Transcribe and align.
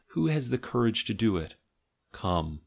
Who 0.15 0.25
has 0.29 0.49
the 0.49 0.57
courage 0.57 1.05
to 1.05 1.13
do 1.13 1.37
it? 1.37 1.57
Come! 2.11 2.59